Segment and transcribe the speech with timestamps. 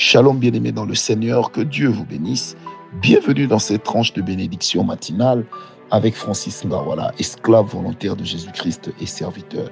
[0.00, 2.56] Shalom bien-aimés dans le Seigneur, que Dieu vous bénisse.
[3.02, 5.44] Bienvenue dans cette tranche de bénédiction matinale
[5.90, 9.70] avec Francis Ngawala, esclave volontaire de Jésus-Christ et serviteur.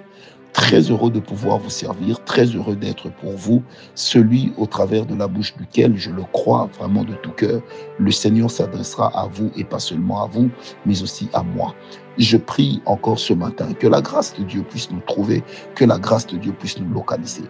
[0.56, 3.62] Très heureux de pouvoir vous servir, très heureux d'être pour vous
[3.95, 7.60] celui au travers de la bouche duquel, je le crois vraiment de tout cœur,
[7.99, 10.49] le Seigneur s'adressera à vous et pas seulement à vous,
[10.87, 11.74] mais aussi à moi.
[12.19, 15.99] Je prie encore ce matin que la grâce de Dieu puisse nous trouver, que la
[15.99, 17.45] grâce de Dieu puisse nous localiser.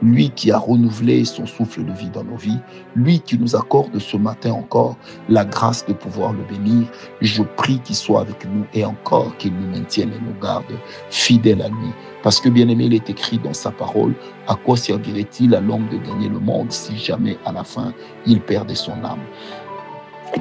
[0.00, 2.60] Lui qui a renouvelé son souffle de vie dans nos vies,
[2.94, 4.96] lui qui nous accorde ce matin encore
[5.28, 6.86] la grâce de pouvoir le bénir,
[7.20, 10.72] je prie qu'il soit avec nous et encore qu'il nous maintienne et nous garde
[11.10, 11.90] fidèles à lui.
[12.22, 14.14] Parce que bien aimé, il est écrit dans sa parole,
[14.46, 17.92] à quoi servirait-il à l'homme de gagner le monde si jamais à la fin
[18.26, 19.20] il perdait son âme?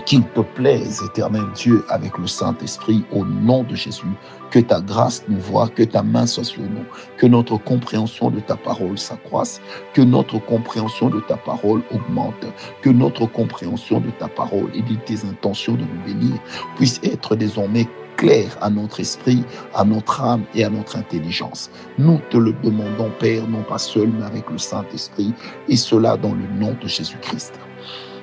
[0.05, 4.05] Qu'il te plaise, éternel Dieu, avec le Saint-Esprit, au nom de Jésus,
[4.49, 6.85] que ta grâce nous voie, que ta main soit sur nous,
[7.17, 9.61] que notre compréhension de ta parole s'accroisse,
[9.93, 12.45] que notre compréhension de ta parole augmente,
[12.81, 16.39] que notre compréhension de ta parole et de tes intentions de nous bénir
[16.77, 17.87] puisse être désormais
[18.21, 21.71] claire à notre esprit, à notre âme et à notre intelligence.
[21.97, 25.33] Nous te le demandons, Père, non pas seul, mais avec le Saint-Esprit,
[25.67, 27.59] et cela dans le nom de Jésus-Christ.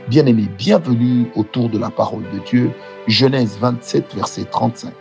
[0.09, 2.71] Bien-aimés, bienvenue autour de la parole de Dieu.
[3.09, 4.93] Genèse 27, verset 35.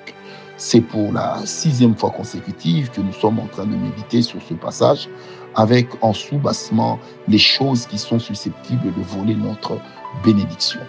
[0.58, 4.56] C'est pour la sixième fois consécutive que nous sommes en train de méditer sur ce
[4.56, 5.08] passage
[5.54, 9.78] avec en sous-bassement les choses qui sont susceptibles de voler notre
[10.26, 10.80] bénédiction.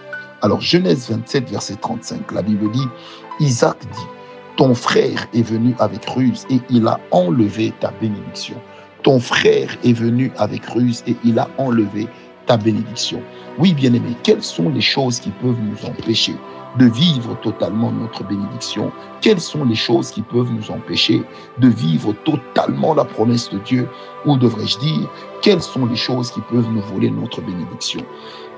[0.41, 2.87] Alors Genèse 27, verset 35, la Bible dit,
[3.41, 4.07] Isaac dit,
[4.55, 8.55] ton frère est venu avec ruse et il a enlevé ta bénédiction.
[9.03, 12.07] Ton frère est venu avec ruse et il a enlevé
[12.45, 13.21] ta bénédiction.
[13.57, 16.35] Oui, bien-aimés, quelles sont les choses qui peuvent nous empêcher
[16.77, 18.91] de vivre totalement notre bénédiction?
[19.21, 21.21] Quelles sont les choses qui peuvent nous empêcher
[21.59, 23.89] de vivre totalement la promesse de Dieu?
[24.25, 25.09] Ou devrais-je dire,
[25.41, 28.01] quelles sont les choses qui peuvent nous voler notre bénédiction?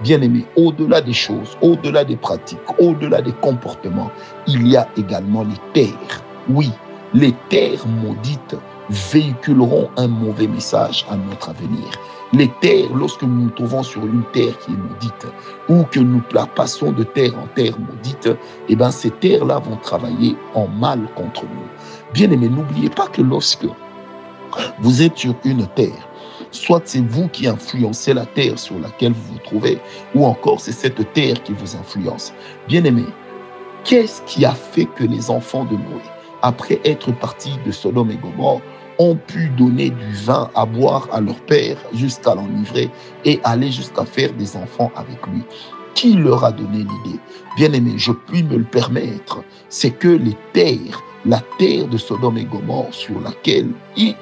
[0.03, 4.11] Bien-aimés, au-delà des choses, au-delà des pratiques, au-delà des comportements,
[4.47, 6.23] il y a également les terres.
[6.49, 6.71] Oui,
[7.13, 8.55] les terres maudites
[8.89, 11.85] véhiculeront un mauvais message à notre avenir.
[12.33, 15.27] Les terres, lorsque nous nous trouvons sur une terre qui est maudite,
[15.69, 18.29] ou que nous la passons de terre en terre maudite,
[18.69, 21.67] eh bien, ces terres-là vont travailler en mal contre nous.
[22.13, 23.67] Bien aimé, n'oubliez pas que lorsque
[24.79, 26.07] vous êtes sur une terre,
[26.51, 29.79] soit c'est vous qui influencez la terre sur laquelle vous vous trouvez,
[30.15, 32.33] ou encore c'est cette terre qui vous influence.
[32.67, 33.05] Bien aimé,
[33.83, 36.01] qu'est-ce qui a fait que les enfants de Noé,
[36.41, 38.61] après être partis de Sodome et Gomorre,
[38.99, 42.89] ont pu donner du vin à boire à leur père jusqu'à l'enivrer
[43.25, 45.41] et aller jusqu'à faire des enfants avec lui?
[45.95, 47.19] Qui leur a donné l'idée?
[47.57, 52.37] Bien aimé, je puis me le permettre, c'est que les terres la terre de Sodome
[52.37, 53.69] et Gomorre sur laquelle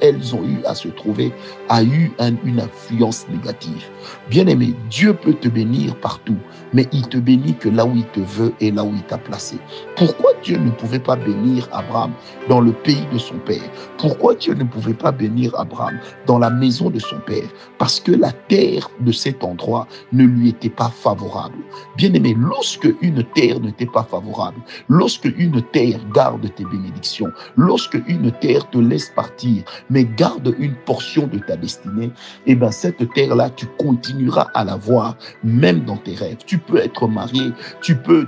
[0.02, 1.32] elles ont eu à se trouver
[1.70, 2.12] a eu
[2.44, 3.86] une influence négative.
[4.30, 6.38] Bien-aimé, Dieu peut te bénir partout,
[6.74, 9.18] mais il te bénit que là où il te veut et là où il t'a
[9.18, 9.58] placé.
[9.96, 12.12] Pourquoi Dieu ne pouvait pas bénir Abraham
[12.48, 13.70] dans le pays de son père?
[13.98, 17.48] Pourquoi Dieu ne pouvait pas bénir Abraham dans la maison de son père?
[17.78, 21.58] Parce que la terre de cet endroit ne lui était pas favorable.
[21.98, 27.98] Bien-aimé, lorsque une terre ne t'est pas favorable, lorsque une terre garde tes bénédictions, Lorsque
[28.08, 29.59] une terre te laisse partir,
[29.90, 32.12] mais garde une portion de ta destinée,
[32.46, 36.38] et bien cette terre-là, tu continueras à la voir, même dans tes rêves.
[36.46, 38.28] Tu peux être marié, tu peux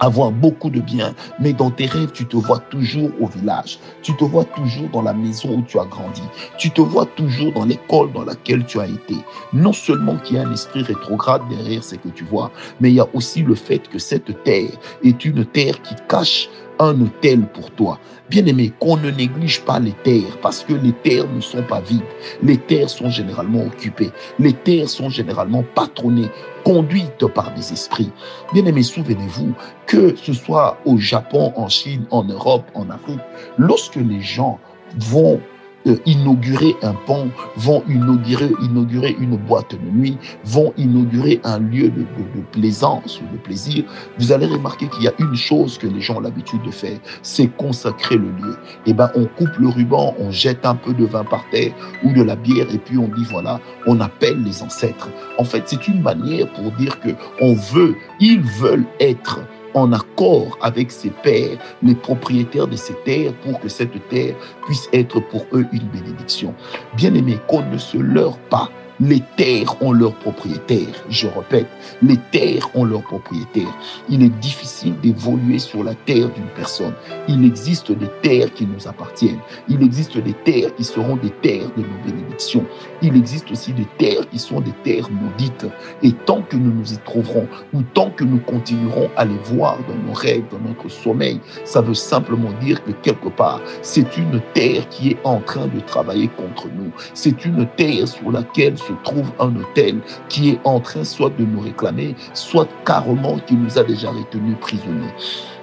[0.00, 4.14] avoir beaucoup de biens, mais dans tes rêves, tu te vois toujours au village, tu
[4.16, 6.22] te vois toujours dans la maison où tu as grandi,
[6.58, 9.16] tu te vois toujours dans l'école dans laquelle tu as été.
[9.52, 12.50] Non seulement qu'il y a un esprit rétrograde derrière ce que tu vois,
[12.80, 14.70] mais il y a aussi le fait que cette terre
[15.04, 16.48] est une terre qui cache
[16.82, 17.98] un hôtel pour toi.
[18.28, 22.00] Bien-aimé, qu'on ne néglige pas les terres parce que les terres ne sont pas vides.
[22.42, 24.10] Les terres sont généralement occupées.
[24.38, 26.30] Les terres sont généralement patronnées,
[26.64, 28.10] conduites par des esprits.
[28.52, 29.54] Bien-aimé, souvenez-vous
[29.86, 33.20] que ce soit au Japon, en Chine, en Europe, en Afrique,
[33.58, 34.58] lorsque les gens
[34.98, 35.40] vont
[35.86, 41.88] euh, inaugurer un pont, vont inaugurer, inaugurer une boîte de nuit, vont inaugurer un lieu
[41.88, 42.04] de,
[42.52, 43.84] plaisance ou de plaisir,
[44.18, 46.98] vous allez remarquer qu'il y a une chose que les gens ont l'habitude de faire,
[47.22, 48.56] c'est consacrer le lieu.
[48.86, 51.72] Eh ben, on coupe le ruban, on jette un peu de vin par terre
[52.04, 55.08] ou de la bière et puis on dit voilà, on appelle les ancêtres.
[55.38, 57.10] En fait, c'est une manière pour dire que
[57.40, 59.40] on veut, ils veulent être
[59.74, 64.34] en accord avec ses pères, les propriétaires de ces terres, pour que cette terre
[64.66, 66.54] puisse être pour eux une bénédiction.
[66.96, 71.04] Bien aimé, qu'on ne se leurre pas Les terres ont leurs propriétaires.
[71.08, 71.66] Je répète,
[72.02, 73.74] les terres ont leurs propriétaires.
[74.08, 76.92] Il est difficile d'évoluer sur la terre d'une personne.
[77.26, 79.40] Il existe des terres qui nous appartiennent.
[79.68, 82.64] Il existe des terres qui seront des terres de nos bénédictions.
[83.00, 85.66] Il existe aussi des terres qui sont des terres maudites.
[86.02, 89.78] Et tant que nous nous y trouverons, ou tant que nous continuerons à les voir
[89.88, 94.40] dans nos rêves, dans notre sommeil, ça veut simplement dire que quelque part, c'est une
[94.52, 96.90] terre qui est en train de travailler contre nous.
[97.14, 101.44] C'est une terre sur laquelle se trouve un hôtel qui est en train soit de
[101.44, 105.14] nous réclamer, soit carrément qui nous a déjà retenus prisonniers.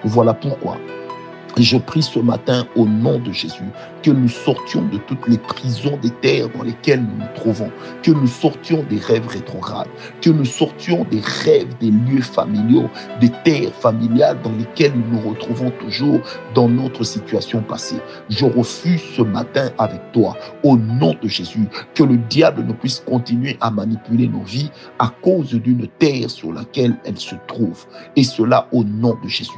[0.04, 0.78] Voilà pourquoi
[1.64, 3.64] je prie ce matin au nom de Jésus
[4.04, 7.70] que nous sortions de toutes les prisons des terres dans lesquelles nous nous trouvons,
[8.02, 9.88] que nous sortions des rêves rétrogrades,
[10.22, 12.90] que nous sortions des rêves des lieux familiaux,
[13.20, 16.20] des terres familiales dans lesquelles nous nous retrouvons toujours
[16.56, 17.98] dans notre situation passée.
[18.30, 23.00] Je refuse ce matin avec toi, au nom de Jésus, que le diable ne puisse
[23.00, 27.86] continuer à manipuler nos vies à cause d'une terre sur laquelle elle se trouve.
[28.16, 29.52] Et cela au nom de Jésus.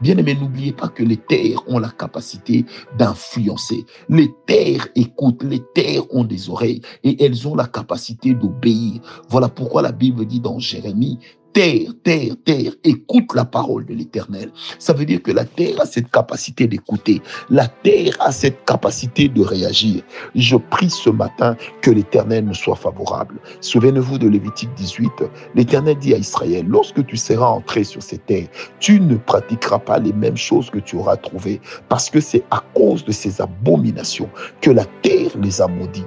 [0.00, 2.64] Bien aimé, n'oubliez pas que les terres ont la capacité
[2.98, 3.84] d'influencer.
[4.08, 9.00] Les terres écoutent, les terres ont des oreilles et elles ont la capacité d'obéir.
[9.28, 11.18] Voilà pourquoi la Bible dit dans Jérémie,
[11.54, 14.50] terre, terre, terre, écoute la parole de l'Éternel.
[14.80, 17.22] Ça veut dire que la terre a cette capacité d'écouter.
[17.48, 20.02] La terre a cette capacité de réagir.
[20.34, 23.36] Je prie ce matin que l'Éternel nous soit favorable.
[23.60, 25.10] Souvenez-vous de Lévitique 18.
[25.54, 28.48] L'Éternel dit à Israël, lorsque tu seras entré sur ces terres,
[28.80, 32.64] tu ne pratiqueras pas les mêmes choses que tu auras trouvées, parce que c'est à
[32.74, 34.28] cause de ces abominations
[34.60, 36.02] que la terre les a maudits.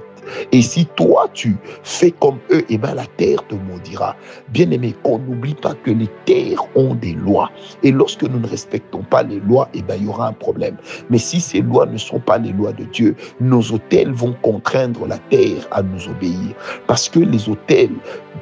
[0.52, 4.16] Et si toi, tu fais comme eux, eh bien la terre te maudira.
[4.48, 7.50] Bien aimé, qu'on n'oublie pas que les terres ont des lois.
[7.82, 10.76] Et lorsque nous ne respectons pas les lois, eh bien il y aura un problème.
[11.10, 15.06] Mais si ces lois ne sont pas les lois de Dieu, nos hôtels vont contraindre
[15.06, 16.54] la terre à nous obéir.
[16.86, 17.94] Parce que les hôtels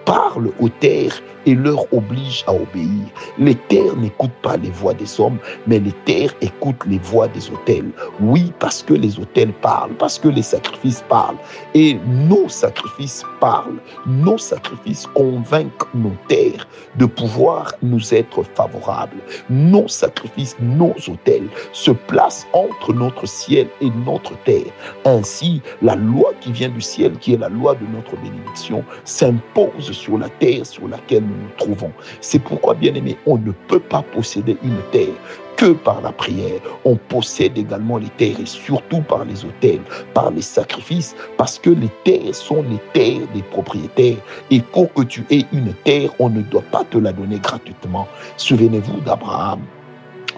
[0.04, 3.06] parlent aux terres et leur oblige à obéir.
[3.38, 7.50] Les terres n'écoutent pas les voix des hommes, mais les terres écoutent les voix des
[7.50, 7.90] autels.
[8.20, 11.36] Oui, parce que les autels parlent, parce que les sacrifices parlent.
[11.78, 13.76] Et nos sacrifices parlent.
[14.06, 19.18] Nos sacrifices convainquent nos terres de pouvoir nous être favorables.
[19.50, 24.72] Nos sacrifices, nos autels se placent entre notre ciel et notre terre.
[25.04, 29.92] Ainsi, la loi qui vient du ciel, qui est la loi de notre bénédiction, s'impose
[29.92, 31.92] sur la terre sur laquelle nous nous trouvons.
[32.22, 35.12] C'est pourquoi, bien aimé, on ne peut pas posséder une terre
[35.56, 36.60] que par la prière.
[36.84, 39.80] On possède également les terres et surtout par les hôtels,
[40.14, 44.18] par les sacrifices, parce que les terres sont les terres des propriétaires.
[44.50, 48.06] Et pour que tu aies une terre, on ne doit pas te la donner gratuitement.
[48.36, 49.60] Souvenez-vous d'Abraham.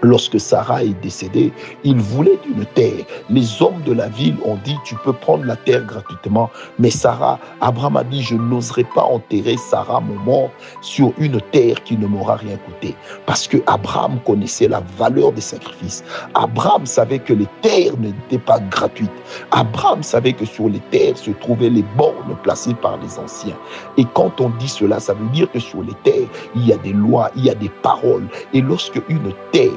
[0.01, 1.51] Lorsque Sarah est décédée,
[1.83, 3.03] il voulait une terre.
[3.29, 6.49] Les hommes de la ville ont dit, tu peux prendre la terre gratuitement.
[6.77, 10.51] Mais Sarah, Abraham a dit, je n'oserai pas enterrer Sarah, mon mort,
[10.81, 12.95] sur une terre qui ne m'aura rien coûté.
[13.25, 16.03] Parce que Abraham connaissait la valeur des sacrifices.
[16.33, 19.11] Abraham savait que les terres n'étaient pas gratuites.
[19.51, 23.57] Abraham savait que sur les terres se trouvaient les bornes placées par les anciens.
[23.97, 26.77] Et quand on dit cela, ça veut dire que sur les terres, il y a
[26.77, 28.27] des lois, il y a des paroles.
[28.53, 29.69] Et lorsque une terre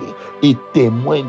[0.43, 1.23] et témoin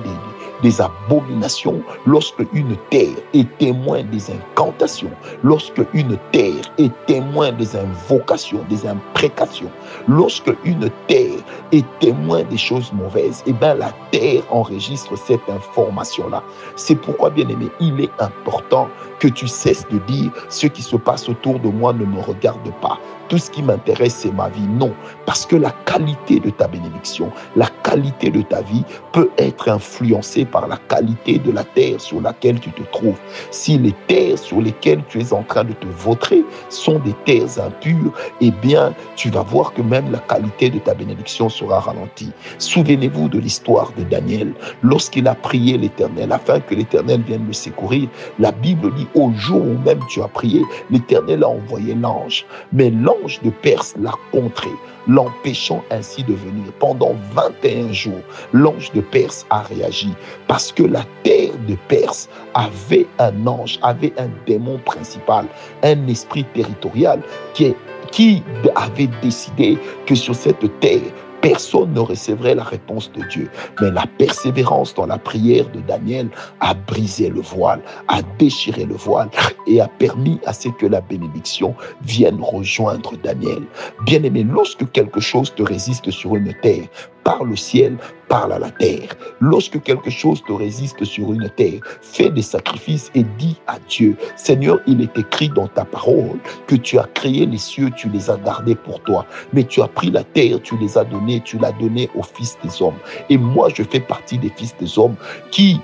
[0.62, 5.12] des, abominations, lorsque une terre est témoin des incantations,
[5.44, 9.70] lorsque une terre est témoin des invocations, des imprécations,
[10.08, 11.40] lorsque une terre
[11.74, 16.42] est témoin des choses mauvaises, eh bien la terre enregistre cette information-là.
[16.78, 18.88] C'est pourquoi, bien aimé, il est important
[19.24, 22.70] que tu cesses de dire ce qui se passe autour de moi ne me regarde
[22.82, 23.00] pas.
[23.30, 24.68] Tout ce qui m'intéresse, c'est ma vie.
[24.68, 24.94] Non,
[25.26, 30.44] parce que la qualité de ta bénédiction, la qualité de ta vie peut être influencée
[30.44, 33.18] par la qualité de la terre sur laquelle tu te trouves.
[33.50, 37.64] Si les terres sur lesquelles tu es en train de te vautrer sont des terres
[37.66, 38.12] impures,
[38.42, 42.32] eh bien, tu vas voir que même la qualité de ta bénédiction sera ralentie.
[42.58, 44.54] Souvenez-vous de l'histoire de Daniel.
[44.82, 49.62] Lorsqu'il a prié l'Éternel afin que l'Éternel vienne le secourir, la Bible dit au jour
[49.62, 52.46] où même tu as prié, l'Éternel a envoyé l'ange.
[52.72, 54.70] Mais l'ange de Perse l'a contré,
[55.08, 56.72] l'empêchant ainsi de venir.
[56.80, 58.22] Pendant 21 jours,
[58.54, 60.14] l'ange de Perse a réagi
[60.48, 65.46] parce que la terre de Perse avait un ange, avait un démon principal,
[65.84, 67.22] un esprit territorial
[67.54, 67.74] qui,
[68.12, 68.44] qui
[68.76, 71.02] avait décidé que sur cette terre,
[71.44, 73.50] personne ne recevrait la réponse de Dieu.
[73.82, 76.30] Mais la persévérance dans la prière de Daniel
[76.62, 79.30] a brisé le voile, a déchiré le voile
[79.68, 83.64] et a permis à ce que la bénédiction vienne rejoindre Daniel.
[84.06, 86.88] Bien-aimé, lorsque quelque chose te résiste sur une terre,
[87.24, 89.10] parle au ciel, parle à la terre.
[89.40, 94.16] Lorsque quelque chose te résiste sur une terre, fais des sacrifices et dis à Dieu,
[94.36, 98.30] Seigneur, il est écrit dans ta parole que tu as créé les cieux, tu les
[98.30, 101.58] as gardés pour toi, mais tu as pris la terre, tu les as donnés, tu
[101.58, 102.98] l'as donné aux fils des hommes.
[103.30, 105.16] Et moi, je fais partie des fils des hommes
[105.52, 105.80] qui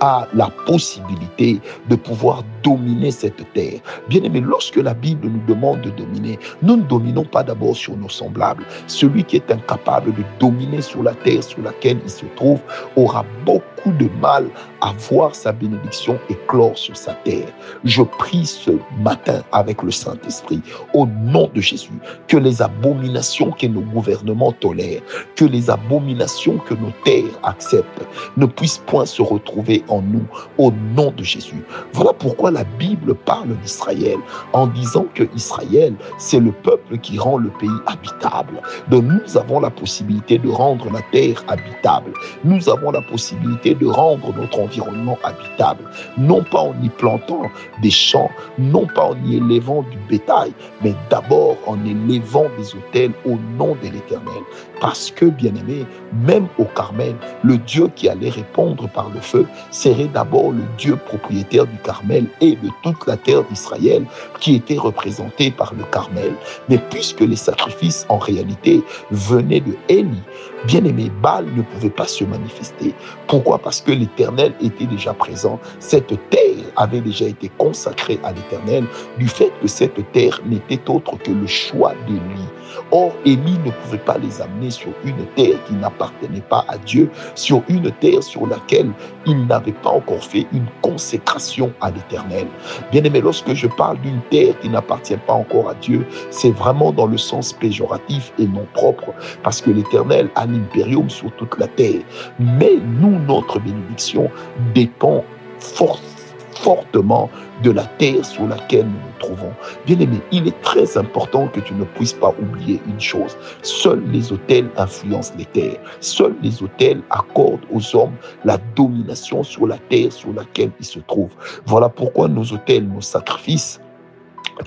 [0.00, 3.78] a la possibilité de pouvoir dominer cette terre.
[4.08, 7.96] Bien aimé, lorsque la Bible nous demande de dominer, nous ne dominons pas d'abord sur
[7.96, 8.64] nos semblables.
[8.88, 12.58] Celui qui est incapable de dominer sur la terre sur laquelle il se trouve
[12.96, 14.48] aura beaucoup de mal
[14.80, 17.46] à voir sa bénédiction éclore sur sa terre.
[17.84, 20.60] Je prie ce matin avec le Saint-Esprit,
[20.92, 25.02] au nom de Jésus, que les abominations que nos gouvernements tolèrent,
[25.36, 28.06] que les abominations que nos terres acceptent,
[28.36, 30.26] ne puissent point se retrouver en nous,
[30.58, 31.62] au nom de Jésus.
[31.92, 34.16] Voilà pourquoi la Bible parle d'Israël
[34.54, 38.62] en disant que Israël, c'est le peuple qui rend le pays habitable.
[38.88, 42.14] Donc nous avons la possibilité de rendre la terre habitable.
[42.44, 45.84] Nous avons la possibilité de rendre notre environnement habitable,
[46.16, 47.42] non pas en y plantant
[47.82, 53.12] des champs, non pas en y élevant du bétail, mais d'abord en élevant des hôtels
[53.26, 54.42] au nom de l'Éternel.
[54.80, 55.86] Parce que, bien aimé,
[56.26, 60.96] même au Carmel, le Dieu qui allait répondre par le feu serait d'abord le Dieu
[60.96, 64.06] propriétaire du Carmel de toute la terre d'Israël
[64.40, 66.34] qui était représenté par le Carmel.
[66.68, 70.22] Mais puisque les sacrifices en réalité venaient de Élie,
[70.66, 72.94] bien aimé, Baal ne pouvait pas se manifester.
[73.26, 73.58] Pourquoi?
[73.58, 75.58] Parce que l'Éternel était déjà présent.
[75.80, 78.84] Cette terre avait déjà été consacrée à l'Éternel
[79.18, 82.45] du fait que cette terre n'était autre que le choix d'Élie.
[82.92, 87.10] Or, Élie ne pouvait pas les amener sur une terre qui n'appartenait pas à Dieu,
[87.34, 88.90] sur une terre sur laquelle
[89.26, 92.46] il n'avait pas encore fait une consécration à l'Éternel.
[92.92, 96.92] Bien aimé, lorsque je parle d'une terre qui n'appartient pas encore à Dieu, c'est vraiment
[96.92, 99.12] dans le sens péjoratif et non propre,
[99.42, 102.02] parce que l'Éternel a l'impérium sur toute la terre.
[102.38, 104.30] Mais nous, notre bénédiction
[104.74, 105.24] dépend
[105.58, 106.25] forcément
[106.56, 107.30] fortement
[107.62, 109.52] de la terre sur laquelle nous nous trouvons.
[109.86, 113.36] Bien aimé, il est très important que tu ne puisses pas oublier une chose.
[113.62, 115.78] Seuls les hôtels influencent les terres.
[116.00, 121.00] Seuls les hôtels accordent aux hommes la domination sur la terre sur laquelle ils se
[121.00, 121.34] trouvent.
[121.66, 123.80] Voilà pourquoi nos hôtels, nos sacrifices,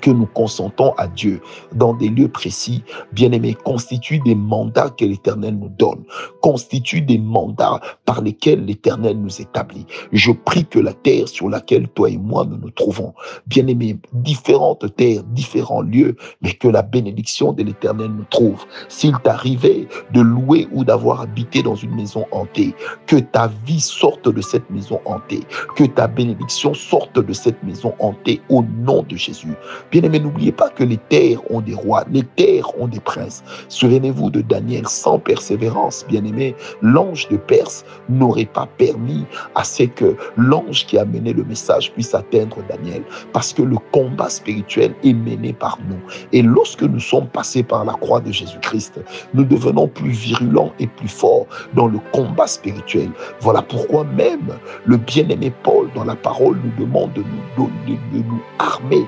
[0.01, 1.41] que nous consentons à Dieu
[1.73, 6.03] dans des lieux précis, bien aimés, constituent des mandats que l'Éternel nous donne,
[6.41, 9.85] constituent des mandats par lesquels l'Éternel nous établit.
[10.11, 13.13] Je prie que la terre sur laquelle toi et moi nous nous trouvons,
[13.47, 18.65] bien aimés, différentes terres, différents lieux, mais que la bénédiction de l'Éternel nous trouve.
[18.87, 22.75] S'il t'arrivait de louer ou d'avoir habité dans une maison hantée,
[23.07, 25.41] que ta vie sorte de cette maison hantée,
[25.75, 29.55] que ta bénédiction sorte de cette maison hantée au nom de Jésus.
[29.91, 33.43] Bien-aimés, n'oubliez pas que les terres ont des rois, les terres ont des princes.
[33.67, 40.15] Souvenez-vous de Daniel, sans persévérance, bien-aimé, l'ange de Perse n'aurait pas permis à ce que
[40.37, 45.13] l'ange qui a mené le message puisse atteindre Daniel, parce que le combat spirituel est
[45.13, 45.99] mené par nous.
[46.31, 48.99] Et lorsque nous sommes passés par la croix de Jésus-Christ,
[49.33, 53.09] nous devenons plus virulents et plus forts dans le combat spirituel.
[53.41, 54.53] Voilà pourquoi même
[54.85, 57.23] le bien-aimé Paul, dans la parole, nous demande de
[57.57, 59.05] nous, de, de nous armer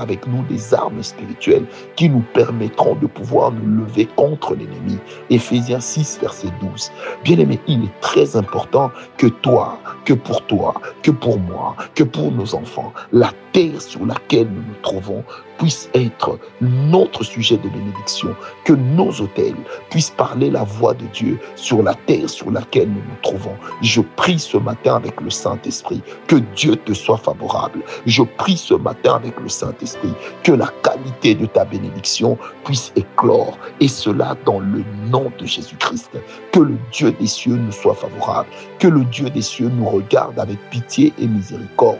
[0.00, 4.98] avec nous des armes spirituelles qui nous permettront de pouvoir nous lever contre l'ennemi.
[5.30, 6.90] Éphésiens 6, verset 12.
[7.24, 12.02] Bien aimé, il est très important que toi, que pour toi, que pour moi, que
[12.02, 15.24] pour nos enfants, la terre sur laquelle nous nous trouvons
[15.60, 19.54] puisse être notre sujet de bénédiction, que nos hôtels
[19.90, 23.54] puissent parler la voix de Dieu sur la terre sur laquelle nous nous trouvons.
[23.82, 27.80] Je prie ce matin avec le Saint-Esprit que Dieu te soit favorable.
[28.06, 33.58] Je prie ce matin avec le Saint-Esprit que la qualité de ta bénédiction puisse éclore
[33.80, 36.12] et cela dans le nom de Jésus-Christ.
[36.52, 38.48] Que le Dieu des cieux nous soit favorable,
[38.78, 41.98] que le Dieu des cieux nous regarde avec pitié et miséricorde,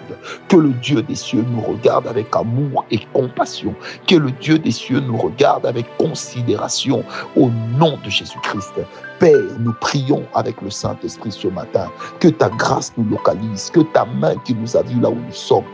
[0.48, 3.49] que le Dieu des cieux nous regarde avec amour et compassion,
[4.06, 7.04] que le Dieu des cieux nous regarde avec considération.
[7.36, 8.72] Au nom de Jésus-Christ.
[9.18, 11.90] Père, nous prions avec le Saint-Esprit ce matin,
[12.20, 15.32] que ta grâce nous localise, que ta main qui nous a vus là où nous
[15.32, 15.64] sommes,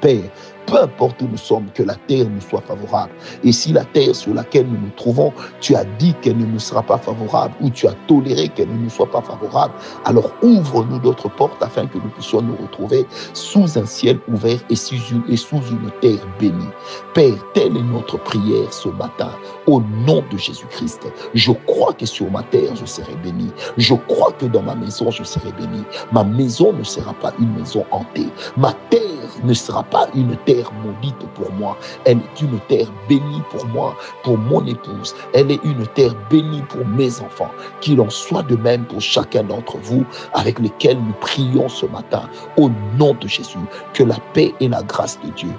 [0.00, 0.30] Père,
[0.66, 3.12] peu importe où nous sommes, que la terre nous soit favorable.
[3.44, 6.58] Et si la terre sur laquelle nous nous trouvons, tu as dit qu'elle ne nous
[6.58, 10.98] sera pas favorable ou tu as toléré qu'elle ne nous soit pas favorable, alors ouvre-nous
[10.98, 15.90] d'autres portes afin que nous puissions nous retrouver sous un ciel ouvert et sous une,
[16.00, 16.68] terre bénie.
[17.14, 19.30] Père, telle est notre prière ce matin
[19.66, 21.06] au nom de Jésus-Christ.
[21.34, 23.50] Je crois que sur ma terre, je serai béni.
[23.76, 25.82] Je crois que dans ma maison, je serai béni.
[26.12, 28.28] Ma maison ne sera pas une maison hantée.
[28.56, 29.02] Ma terre
[29.44, 31.76] ne sera pas une terre terre maudite pour moi.
[32.04, 35.14] Elle est une terre bénie pour moi, pour mon épouse.
[35.34, 37.50] Elle est une terre bénie pour mes enfants.
[37.80, 42.22] Qu'il en soit de même pour chacun d'entre vous avec lesquels nous prions ce matin.
[42.56, 43.58] Au nom de Jésus,
[43.92, 45.50] que la paix et la grâce de Dieu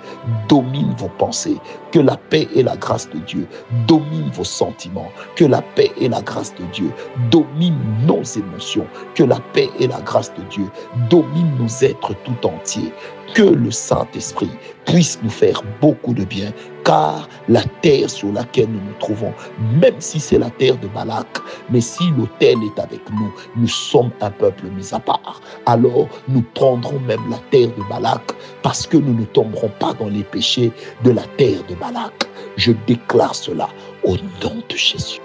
[0.49, 1.57] dominent vos pensées.
[1.91, 3.47] Que la paix et la grâce de Dieu
[3.87, 5.11] dominent vos sentiments.
[5.35, 6.91] Que la paix et la grâce de Dieu
[7.31, 8.87] dominent nos émotions.
[9.15, 10.65] Que la paix et la grâce de Dieu
[11.09, 12.91] dominent nos êtres tout entiers
[13.33, 14.49] que le Saint-Esprit
[14.88, 16.51] puisse nous faire beaucoup de bien,
[16.84, 19.34] car la terre sur laquelle nous nous trouvons,
[19.79, 21.27] même si c'est la terre de Balak,
[21.70, 25.41] mais si l'autel est avec nous, nous sommes un peuple mis à part.
[25.65, 28.32] Alors nous prendrons même la terre de Balak,
[28.63, 30.72] parce que nous ne tomberons pas dans les péchés
[31.03, 32.13] de la terre de Balak.
[32.56, 33.67] Je déclare cela
[34.03, 35.20] au nom de Jésus.